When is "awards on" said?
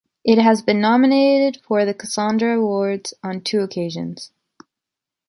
2.57-3.41